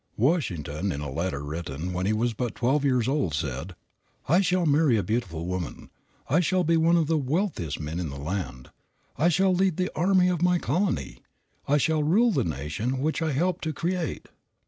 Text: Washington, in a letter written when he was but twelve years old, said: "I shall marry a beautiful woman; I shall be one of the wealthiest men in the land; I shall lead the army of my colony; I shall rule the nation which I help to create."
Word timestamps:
Washington, 0.17 0.91
in 0.91 0.99
a 1.01 1.11
letter 1.11 1.43
written 1.43 1.93
when 1.93 2.07
he 2.07 2.11
was 2.13 2.33
but 2.33 2.55
twelve 2.55 2.83
years 2.83 3.07
old, 3.07 3.35
said: 3.35 3.75
"I 4.27 4.41
shall 4.41 4.65
marry 4.65 4.97
a 4.97 5.03
beautiful 5.03 5.45
woman; 5.45 5.91
I 6.27 6.39
shall 6.39 6.63
be 6.63 6.75
one 6.75 6.97
of 6.97 7.05
the 7.05 7.19
wealthiest 7.19 7.79
men 7.79 7.99
in 7.99 8.09
the 8.09 8.17
land; 8.17 8.71
I 9.15 9.29
shall 9.29 9.53
lead 9.53 9.77
the 9.77 9.95
army 9.95 10.27
of 10.27 10.41
my 10.41 10.57
colony; 10.57 11.19
I 11.67 11.77
shall 11.77 12.01
rule 12.01 12.31
the 12.31 12.43
nation 12.43 12.97
which 12.97 13.21
I 13.21 13.31
help 13.31 13.61
to 13.61 13.73
create." 13.73 14.27